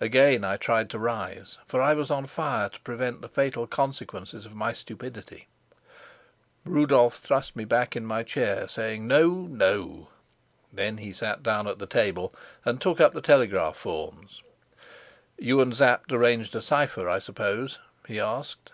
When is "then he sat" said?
10.72-11.42